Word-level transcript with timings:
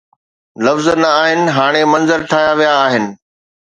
لفظ 0.65 0.85
نه 1.01 1.09
آهن، 1.21 1.41
هاڻي 1.59 1.81
منظر 1.93 2.19
ٺاهيا 2.29 2.53
ويا 2.59 2.73
آهن. 2.85 3.03